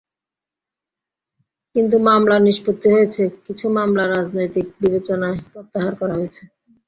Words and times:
কিছু 1.75 1.97
মামলা 2.07 2.35
নিষ্পত্তি 2.39 2.87
হয়েছে, 2.95 3.23
কিছু 3.45 3.65
মামলা 3.77 4.03
রাজনৈতিক 4.07 4.65
বিবেচনায় 4.81 5.37
প্রত্যাহার 5.51 5.93
করা 5.99 6.13
হয়েছে। 6.19 6.41